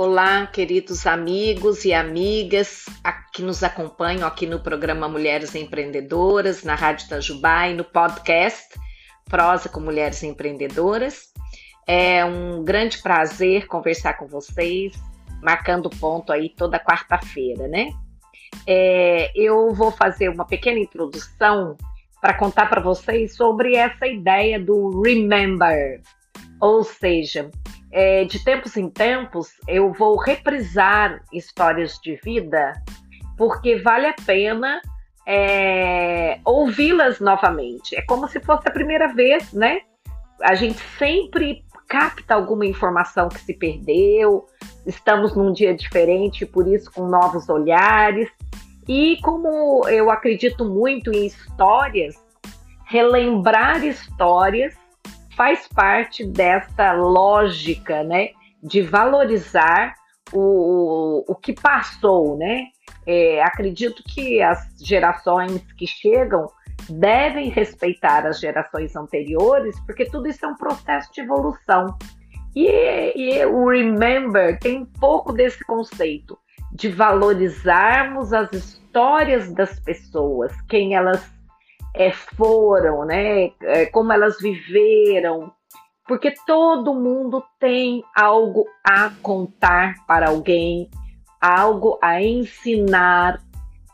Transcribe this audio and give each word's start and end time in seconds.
Olá, 0.00 0.46
queridos 0.46 1.08
amigos 1.08 1.84
e 1.84 1.92
amigas 1.92 2.84
que 3.34 3.42
nos 3.42 3.64
acompanham 3.64 4.28
aqui 4.28 4.46
no 4.46 4.60
programa 4.60 5.08
Mulheres 5.08 5.56
Empreendedoras, 5.56 6.62
na 6.62 6.76
Rádio 6.76 7.06
Itajubá 7.06 7.66
e 7.66 7.74
no 7.74 7.82
podcast 7.82 8.78
Prosa 9.24 9.68
com 9.68 9.80
Mulheres 9.80 10.22
Empreendedoras. 10.22 11.32
É 11.84 12.24
um 12.24 12.62
grande 12.62 13.02
prazer 13.02 13.66
conversar 13.66 14.12
com 14.12 14.28
vocês, 14.28 14.92
marcando 15.42 15.90
ponto 15.90 16.32
aí 16.32 16.50
toda 16.50 16.78
quarta-feira, 16.78 17.66
né? 17.66 17.90
É, 18.68 19.32
eu 19.34 19.74
vou 19.74 19.90
fazer 19.90 20.28
uma 20.28 20.46
pequena 20.46 20.78
introdução 20.78 21.76
para 22.20 22.34
contar 22.34 22.70
para 22.70 22.80
vocês 22.80 23.34
sobre 23.34 23.74
essa 23.74 24.06
ideia 24.06 24.60
do 24.60 25.02
remember, 25.02 26.00
ou 26.60 26.84
seja, 26.84 27.50
é, 27.90 28.24
de 28.24 28.42
tempos 28.44 28.76
em 28.76 28.90
tempos 28.90 29.52
eu 29.66 29.92
vou 29.92 30.16
reprisar 30.18 31.22
histórias 31.32 31.98
de 32.02 32.16
vida 32.16 32.74
porque 33.36 33.76
vale 33.76 34.06
a 34.06 34.14
pena 34.26 34.80
é, 35.26 36.40
ouvi-las 36.44 37.20
novamente. 37.20 37.94
É 37.94 38.02
como 38.02 38.26
se 38.28 38.40
fosse 38.40 38.66
a 38.66 38.72
primeira 38.72 39.12
vez, 39.12 39.52
né? 39.52 39.82
A 40.42 40.54
gente 40.54 40.80
sempre 40.98 41.64
capta 41.86 42.34
alguma 42.34 42.66
informação 42.66 43.28
que 43.28 43.40
se 43.40 43.54
perdeu, 43.54 44.46
estamos 44.86 45.34
num 45.34 45.52
dia 45.52 45.74
diferente, 45.74 46.44
por 46.44 46.66
isso 46.66 46.90
com 46.92 47.06
novos 47.06 47.48
olhares. 47.48 48.28
E 48.86 49.18
como 49.22 49.86
eu 49.88 50.10
acredito 50.10 50.64
muito 50.64 51.12
em 51.12 51.26
histórias, 51.26 52.14
relembrar 52.86 53.84
histórias 53.84 54.74
faz 55.38 55.68
parte 55.68 56.26
desta 56.26 56.92
lógica, 56.92 58.02
né, 58.02 58.30
de 58.60 58.82
valorizar 58.82 59.94
o, 60.32 61.24
o 61.28 61.34
que 61.36 61.52
passou, 61.52 62.36
né? 62.36 62.64
É, 63.06 63.40
acredito 63.42 64.02
que 64.02 64.42
as 64.42 64.58
gerações 64.82 65.64
que 65.78 65.86
chegam 65.86 66.50
devem 66.90 67.50
respeitar 67.50 68.26
as 68.26 68.40
gerações 68.40 68.96
anteriores, 68.96 69.78
porque 69.86 70.04
tudo 70.04 70.26
isso 70.26 70.44
é 70.44 70.48
um 70.48 70.56
processo 70.56 71.12
de 71.12 71.20
evolução. 71.20 71.96
E, 72.54 73.12
e 73.14 73.46
o 73.46 73.68
Remember 73.68 74.58
tem 74.58 74.78
um 74.78 74.86
pouco 74.86 75.32
desse 75.32 75.64
conceito 75.64 76.36
de 76.72 76.88
valorizarmos 76.88 78.32
as 78.32 78.52
histórias 78.52 79.52
das 79.52 79.78
pessoas, 79.80 80.52
quem 80.62 80.94
elas 80.94 81.37
é, 81.98 82.12
foram, 82.12 83.04
né? 83.04 83.50
É, 83.60 83.86
como 83.86 84.12
elas 84.12 84.38
viveram, 84.40 85.52
porque 86.06 86.32
todo 86.46 86.94
mundo 86.94 87.42
tem 87.58 88.04
algo 88.16 88.64
a 88.84 89.10
contar 89.20 89.96
para 90.06 90.28
alguém, 90.28 90.88
algo 91.40 91.98
a 92.00 92.22
ensinar 92.22 93.42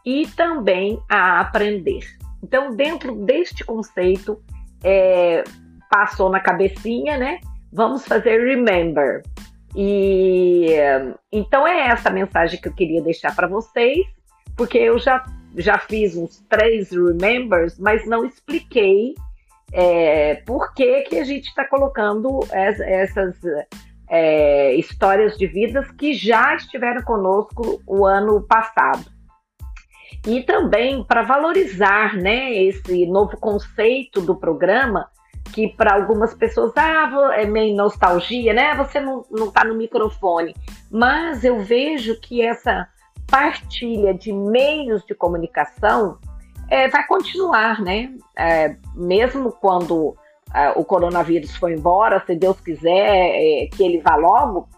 e 0.05 0.27
também 0.29 1.01
a 1.11 1.41
aprender. 1.41 2.05
Então, 2.43 2.77
dentro 2.77 3.17
deste 3.25 3.65
conceito, 3.65 4.39
é, 4.85 5.43
passou 5.91 6.29
na 6.29 6.41
cabecinha, 6.41 7.17
né? 7.17 7.41
Vamos 7.73 8.07
fazer 8.07 8.45
remember. 8.47 9.23
E 9.75 10.69
então 11.33 11.67
é 11.67 11.89
essa 11.89 12.11
mensagem 12.11 12.61
que 12.61 12.69
eu 12.69 12.75
queria 12.75 13.03
deixar 13.03 13.35
para 13.35 13.49
vocês, 13.49 14.07
porque 14.57 14.79
eu 14.79 14.99
já 14.99 15.25
já 15.57 15.79
fiz 15.79 16.17
uns 16.17 16.41
três 16.49 16.91
remembers, 16.91 17.79
mas 17.79 18.07
não 18.07 18.25
expliquei 18.25 19.15
é, 19.73 20.37
por 20.47 20.73
que, 20.75 21.03
que 21.03 21.19
a 21.19 21.25
gente 21.25 21.49
está 21.49 21.65
colocando 21.65 22.41
es, 22.53 22.81
essas 22.81 23.37
é, 24.09 24.75
histórias 24.75 25.37
de 25.37 25.47
vidas 25.47 25.91
que 25.93 26.15
já 26.15 26.55
estiveram 26.55 27.03
conosco 27.03 27.83
o 27.87 28.05
ano 28.05 28.43
passado. 28.43 29.05
E 30.27 30.43
também 30.43 31.05
para 31.05 31.23
valorizar 31.23 32.15
né, 32.15 32.55
esse 32.55 33.07
novo 33.07 33.37
conceito 33.37 34.21
do 34.21 34.35
programa, 34.35 35.09
que 35.53 35.69
para 35.69 35.95
algumas 35.95 36.35
pessoas 36.35 36.73
ah, 36.77 37.31
é 37.35 37.45
meio 37.45 37.77
nostalgia, 37.77 38.55
né? 38.55 38.75
Você 38.77 38.99
não 38.99 39.25
está 39.31 39.65
no 39.65 39.75
microfone. 39.75 40.55
Mas 40.91 41.45
eu 41.45 41.61
vejo 41.61 42.19
que 42.21 42.41
essa 42.41 42.89
partilha 43.35 44.15
de 44.15 44.33
meios 44.33 45.05
de 45.05 45.13
comunicação 45.13 46.19
é, 46.71 46.87
vai 46.87 47.05
continuar, 47.05 47.83
né? 47.83 48.15
É, 48.39 48.77
mesmo 48.95 49.51
quando 49.51 50.15
é, 50.55 50.71
o 50.77 50.85
coronavírus 50.85 51.57
foi 51.57 51.75
embora, 51.75 52.23
se 52.25 52.37
Deus 52.37 52.61
quiser 52.61 53.33
é, 53.35 53.69
que 53.77 53.83
ele 53.83 54.01
vá 54.01 54.15
logo, 54.15 54.69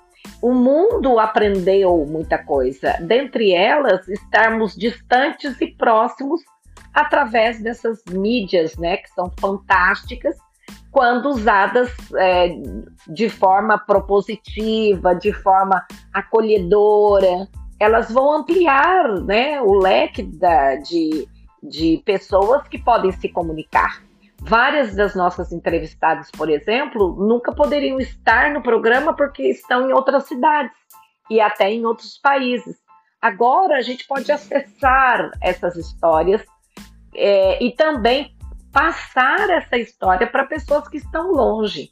o 0.41 0.55
mundo 0.55 1.19
aprendeu 1.19 2.07
muita 2.07 2.39
coisa. 2.39 2.97
Dentre 3.03 3.53
elas, 3.53 4.09
estarmos 4.09 4.75
distantes 4.75 5.61
e 5.61 5.67
próximos 5.67 6.41
através 6.95 7.63
dessas 7.63 8.03
mídias, 8.09 8.75
né? 8.79 8.97
Que 8.97 9.11
são 9.11 9.31
fantásticas 9.39 10.35
quando 10.91 11.29
usadas 11.29 11.91
é, 12.15 12.57
de 13.07 13.29
forma 13.29 13.77
propositiva, 13.77 15.15
de 15.15 15.31
forma 15.31 15.85
acolhedora, 16.15 17.47
elas 17.79 18.11
vão 18.11 18.33
ampliar 18.33 19.21
né, 19.21 19.61
o 19.61 19.75
leque 19.75 20.23
da, 20.23 20.77
de, 20.77 21.29
de 21.63 22.03
pessoas 22.05 22.67
que 22.69 22.79
podem 22.79 23.13
se 23.13 23.29
comunicar. 23.29 24.03
Várias 24.41 24.95
das 24.95 25.15
nossas 25.15 25.53
entrevistadas, 25.53 26.31
por 26.31 26.49
exemplo, 26.49 27.17
nunca 27.19 27.53
poderiam 27.53 27.99
estar 27.99 28.53
no 28.53 28.63
programa 28.63 29.15
porque 29.15 29.43
estão 29.43 29.89
em 29.89 29.93
outras 29.93 30.25
cidades 30.25 30.77
e 31.31 31.41
até 31.41 31.71
em 31.71 31.85
outros 31.85 32.19
países. 32.19 32.77
Agora 33.21 33.77
a 33.77 33.83
gente 33.83 34.07
pode 34.07 34.31
acessar 34.31 35.31
essas 35.41 35.77
histórias 35.77 36.45
é, 37.15 37.63
e 37.63 37.73
também 37.73 38.37
passar 38.73 39.49
essa 39.51 39.77
história 39.79 40.27
para 40.27 40.45
pessoas 40.45 40.87
que 40.87 40.99
estão 40.99 41.33
longe. 41.33 41.91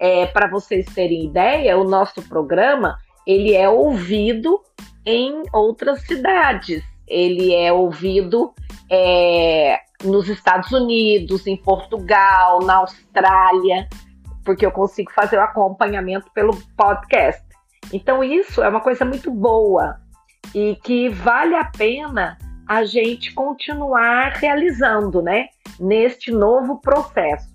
É, 0.00 0.26
para 0.26 0.48
vocês 0.48 0.84
terem 0.92 1.26
ideia, 1.26 1.78
o 1.78 1.84
nosso 1.84 2.20
programa 2.28 2.98
ele 3.26 3.54
é 3.54 3.68
ouvido 3.68 4.60
em 5.04 5.42
outras 5.52 6.02
cidades. 6.02 6.82
Ele 7.06 7.54
é 7.54 7.72
ouvido 7.72 8.54
é, 8.90 9.80
nos 10.02 10.28
Estados 10.28 10.70
Unidos, 10.72 11.46
em 11.46 11.56
Portugal, 11.56 12.62
na 12.62 12.76
Austrália, 12.76 13.88
porque 14.44 14.64
eu 14.64 14.70
consigo 14.70 15.10
fazer 15.12 15.36
o 15.36 15.42
acompanhamento 15.42 16.30
pelo 16.32 16.56
podcast. 16.76 17.42
Então, 17.92 18.24
isso 18.24 18.62
é 18.62 18.68
uma 18.68 18.80
coisa 18.80 19.04
muito 19.04 19.30
boa 19.30 19.98
e 20.54 20.76
que 20.82 21.08
vale 21.08 21.54
a 21.54 21.64
pena 21.64 22.38
a 22.66 22.84
gente 22.84 23.32
continuar 23.34 24.32
realizando, 24.32 25.20
né? 25.20 25.48
Neste 25.78 26.30
novo 26.30 26.80
processo. 26.80 27.52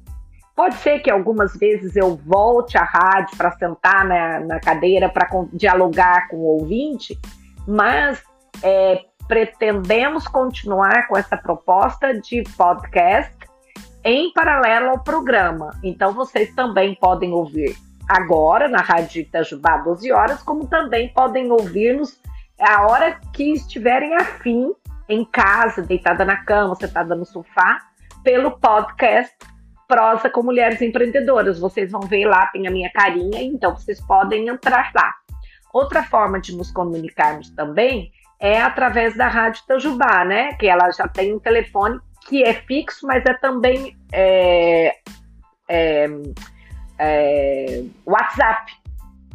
Pode 0.56 0.76
ser 0.76 1.00
que 1.00 1.10
algumas 1.10 1.56
vezes 1.58 1.96
eu 1.96 2.18
volte 2.18 2.78
à 2.78 2.84
rádio 2.84 3.38
para 3.38 3.52
sentar 3.52 4.06
na, 4.06 4.40
na 4.42 4.60
cadeira 4.60 5.08
para 5.08 5.28
dialogar 5.54 6.28
com 6.28 6.36
o 6.38 6.60
ouvinte, 6.60 7.18
mas 7.68 8.22
é, 8.64 9.06
pretendemos 9.28 10.28
continuar 10.28 11.08
com 11.08 11.18
essa 11.18 11.38
proposta 11.38 12.20
de 12.20 12.44
podcast 12.58 13.34
em 14.04 14.32
paralelo 14.34 14.90
ao 14.90 15.00
programa. 15.00 15.72
Então 15.84 16.14
vocês 16.14 16.54
também 16.56 16.96
podem 16.96 17.32
ouvir 17.32 17.76
agora 18.08 18.68
na 18.68 18.82
Rádio 18.82 19.22
Itajubá 19.22 19.78
12 19.78 20.12
horas, 20.12 20.42
como 20.42 20.68
também 20.68 21.14
podem 21.14 21.52
ouvir-nos 21.52 22.20
a 22.60 22.88
hora 22.88 23.20
que 23.34 23.54
estiverem 23.54 24.16
afim, 24.16 24.74
em 25.08 25.24
casa, 25.24 25.82
deitada 25.82 26.26
na 26.26 26.38
cama, 26.44 26.76
sentada 26.76 27.16
no 27.16 27.26
sofá, 27.26 27.80
pelo 28.24 28.52
podcast 28.60 29.36
Prosa 29.88 30.30
com 30.30 30.44
Mulheres 30.44 30.82
Empreendedoras. 30.82 31.60
Vocês 31.60 31.92
vão 31.92 32.02
ver 32.02 32.26
lá, 32.26 32.48
tem 32.48 32.68
a 32.68 32.72
minha 32.72 32.92
carinha, 32.92 33.42
então 33.42 33.76
vocês 33.76 34.00
podem 34.02 34.48
entrar 34.48 34.92
lá. 34.94 35.16
Outra 35.74 36.04
forma 36.04 36.40
de 36.40 36.56
nos 36.56 36.72
comunicarmos 36.72 37.50
também 37.52 38.12
é 38.40 38.62
através 38.62 39.16
da 39.16 39.28
Rádio 39.28 39.62
Itajubá, 39.64 40.26
né? 40.26 40.54
Que 40.54 40.68
ela 40.68 40.90
já 40.92 41.08
tem 41.08 41.34
um 41.34 41.40
telefone 41.40 42.00
que 42.28 42.44
é 42.44 42.54
fixo, 42.54 43.06
mas 43.06 43.26
é 43.26 43.34
também 43.34 43.98
é, 44.12 44.96
é, 45.68 46.08
é, 46.98 47.84
WhatsApp 48.06 48.72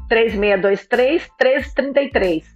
3623 0.08 1.28
1333. 1.40 2.54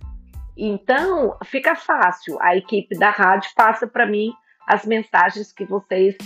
Então, 0.57 1.37
fica 1.45 1.77
fácil. 1.77 2.37
A 2.41 2.57
equipe 2.57 2.99
da 2.99 3.11
rádio 3.11 3.51
passa 3.55 3.87
para 3.87 4.07
mim 4.07 4.33
as 4.67 4.85
mensagens 4.85 5.53
que 5.53 5.65
vocês 5.65 6.17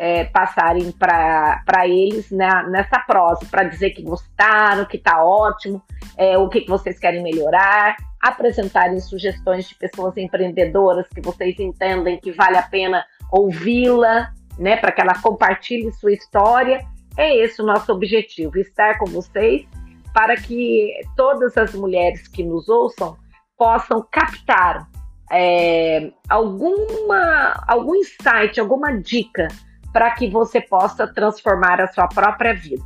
é, 0.00 0.24
passarem 0.26 0.92
para 0.92 1.88
eles 1.88 2.30
né, 2.30 2.48
nessa 2.70 3.00
prosa, 3.00 3.44
para 3.50 3.64
dizer 3.64 3.90
que 3.90 4.02
gostaram, 4.02 4.84
que 4.84 4.96
está 4.96 5.24
ótimo, 5.24 5.82
é, 6.16 6.38
o 6.38 6.48
que, 6.48 6.60
que 6.60 6.70
vocês 6.70 7.00
querem 7.00 7.20
melhorar, 7.20 7.96
apresentarem 8.22 9.00
sugestões 9.00 9.68
de 9.68 9.74
pessoas 9.74 10.16
empreendedoras 10.16 11.08
que 11.08 11.20
vocês 11.20 11.58
entendem 11.58 12.16
que 12.16 12.30
vale 12.30 12.56
a 12.56 12.62
pena 12.62 13.04
ouvi-la, 13.32 14.32
né, 14.56 14.76
para 14.76 14.92
que 14.92 15.00
ela 15.00 15.20
compartilhe 15.20 15.92
sua 15.92 16.12
história. 16.12 16.80
É 17.16 17.36
esse 17.36 17.60
o 17.60 17.66
nosso 17.66 17.92
objetivo, 17.92 18.56
estar 18.56 18.98
com 18.98 19.06
vocês 19.06 19.66
para 20.14 20.36
que 20.36 20.94
todas 21.16 21.56
as 21.56 21.74
mulheres 21.74 22.28
que 22.28 22.44
nos 22.44 22.68
ouçam 22.68 23.16
possam 23.56 24.06
captar 24.12 24.88
é, 25.30 26.12
alguma, 26.28 27.64
algum 27.66 27.96
insight, 27.96 28.60
alguma 28.60 28.96
dica 28.96 29.48
para 29.92 30.10
que 30.12 30.28
você 30.28 30.60
possa 30.60 31.06
transformar 31.06 31.80
a 31.80 31.88
sua 31.88 32.06
própria 32.08 32.54
vida. 32.54 32.84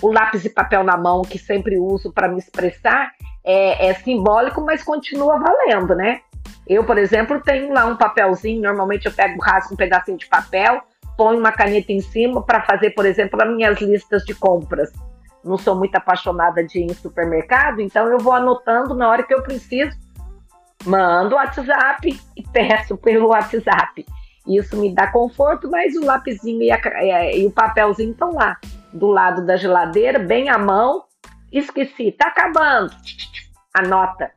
O 0.00 0.12
lápis 0.12 0.44
e 0.44 0.50
papel 0.50 0.82
na 0.82 0.96
mão, 0.96 1.22
que 1.22 1.38
sempre 1.38 1.78
uso 1.78 2.12
para 2.12 2.28
me 2.28 2.38
expressar, 2.38 3.10
é, 3.44 3.88
é 3.88 3.94
simbólico, 3.94 4.60
mas 4.60 4.82
continua 4.82 5.38
valendo, 5.38 5.94
né? 5.94 6.20
Eu, 6.66 6.84
por 6.84 6.96
exemplo, 6.98 7.40
tenho 7.40 7.72
lá 7.72 7.84
um 7.86 7.96
papelzinho, 7.96 8.62
normalmente 8.62 9.06
eu 9.06 9.12
pego, 9.12 9.40
rasgo 9.42 9.74
um 9.74 9.76
pedacinho 9.76 10.16
de 10.16 10.26
papel, 10.26 10.80
ponho 11.16 11.38
uma 11.38 11.52
caneta 11.52 11.92
em 11.92 12.00
cima 12.00 12.42
para 12.42 12.62
fazer, 12.62 12.90
por 12.90 13.04
exemplo, 13.04 13.42
as 13.42 13.48
minhas 13.48 13.80
listas 13.80 14.22
de 14.24 14.34
compras. 14.34 14.90
Não 15.44 15.58
sou 15.58 15.74
muito 15.74 15.96
apaixonada 15.96 16.62
de 16.64 16.80
ir 16.80 16.84
em 16.84 16.94
supermercado, 16.94 17.80
então 17.80 18.06
eu 18.08 18.18
vou 18.18 18.32
anotando 18.32 18.94
na 18.94 19.08
hora 19.08 19.22
que 19.22 19.34
eu 19.34 19.42
preciso 19.42 19.98
mando 20.84 21.34
o 21.34 21.38
WhatsApp 21.38 22.20
e 22.36 22.42
peço 22.48 22.96
pelo 22.96 23.28
WhatsApp. 23.28 24.06
Isso 24.46 24.76
me 24.76 24.94
dá 24.94 25.06
conforto, 25.06 25.70
mas 25.70 25.94
o 25.94 26.04
lapisinho 26.04 26.62
e, 26.62 26.70
a, 26.70 27.34
e 27.34 27.46
o 27.46 27.50
papelzinho 27.50 28.12
estão 28.12 28.32
lá, 28.32 28.56
do 28.92 29.06
lado 29.08 29.44
da 29.44 29.56
geladeira, 29.56 30.18
bem 30.18 30.48
à 30.48 30.58
mão. 30.58 31.04
Esqueci, 31.52 32.12
tá 32.12 32.28
acabando. 32.28 32.90
Anota. 33.74 34.30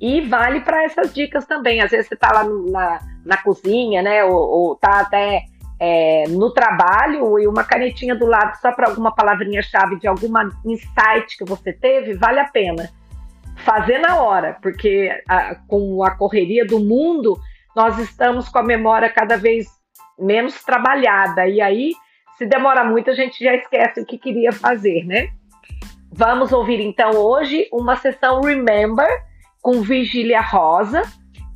E 0.00 0.20
vale 0.22 0.60
para 0.60 0.84
essas 0.84 1.12
dicas 1.12 1.44
também. 1.46 1.80
Às 1.80 1.90
vezes 1.90 2.08
você 2.08 2.16
tá 2.16 2.30
lá 2.32 2.44
na, 2.44 3.00
na 3.24 3.36
cozinha, 3.38 4.02
né? 4.02 4.24
Ou, 4.24 4.34
ou 4.34 4.76
tá 4.76 5.00
até 5.00 5.44
é, 5.80 6.24
no 6.28 6.50
trabalho 6.52 7.38
e 7.38 7.46
uma 7.46 7.64
canetinha 7.64 8.14
do 8.14 8.26
lado 8.26 8.56
só 8.60 8.72
para 8.72 8.88
alguma 8.88 9.14
palavrinha-chave 9.14 9.98
de 9.98 10.06
alguma 10.06 10.48
insight 10.64 11.36
que 11.36 11.44
você 11.44 11.72
teve, 11.72 12.14
vale 12.14 12.40
a 12.40 12.48
pena 12.48 12.90
fazer 13.64 13.98
na 13.98 14.20
hora, 14.22 14.56
porque 14.62 15.10
a, 15.28 15.56
com 15.66 16.02
a 16.04 16.12
correria 16.12 16.64
do 16.64 16.78
mundo, 16.78 17.38
nós 17.78 17.96
estamos 18.00 18.48
com 18.48 18.58
a 18.58 18.62
memória 18.64 19.08
cada 19.08 19.36
vez 19.36 19.68
menos 20.18 20.64
trabalhada. 20.64 21.46
E 21.46 21.60
aí, 21.60 21.92
se 22.36 22.44
demora 22.44 22.82
muito, 22.82 23.08
a 23.08 23.14
gente 23.14 23.42
já 23.42 23.54
esquece 23.54 24.00
o 24.00 24.04
que 24.04 24.18
queria 24.18 24.50
fazer, 24.50 25.04
né? 25.04 25.28
Vamos 26.10 26.50
ouvir 26.50 26.80
então 26.80 27.12
hoje 27.12 27.68
uma 27.72 27.94
sessão 27.94 28.40
Remember 28.40 29.08
com 29.62 29.80
Virgília 29.80 30.40
Rosa, 30.40 31.02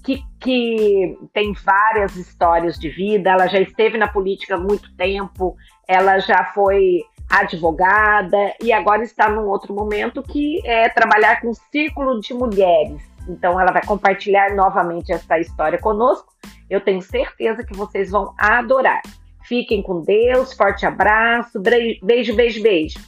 que, 0.04 0.22
que 0.38 1.18
tem 1.32 1.52
várias 1.54 2.14
histórias 2.14 2.78
de 2.78 2.88
vida. 2.88 3.30
Ela 3.30 3.48
já 3.48 3.58
esteve 3.58 3.98
na 3.98 4.06
política 4.06 4.54
há 4.54 4.58
muito 4.58 4.94
tempo, 4.94 5.56
ela 5.88 6.20
já 6.20 6.44
foi 6.54 7.00
advogada 7.28 8.54
e 8.62 8.72
agora 8.72 9.02
está 9.02 9.28
num 9.28 9.48
outro 9.48 9.74
momento 9.74 10.22
que 10.22 10.64
é 10.64 10.88
trabalhar 10.88 11.40
com 11.40 11.48
um 11.48 11.54
círculo 11.54 12.20
de 12.20 12.32
mulheres. 12.32 13.11
Então 13.28 13.60
ela 13.60 13.72
vai 13.72 13.84
compartilhar 13.84 14.54
novamente 14.54 15.12
essa 15.12 15.38
história 15.38 15.78
conosco. 15.78 16.32
Eu 16.68 16.80
tenho 16.80 17.02
certeza 17.02 17.64
que 17.64 17.76
vocês 17.76 18.10
vão 18.10 18.34
adorar. 18.38 19.02
Fiquem 19.44 19.82
com 19.82 20.02
Deus, 20.02 20.52
forte 20.52 20.86
abraço, 20.86 21.60
beijo, 21.60 22.34
beijo, 22.34 22.62
beijo. 22.62 22.98